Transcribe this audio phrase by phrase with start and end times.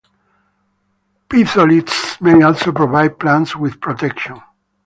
[1.29, 4.41] Phytoliths may also provide plants with protection.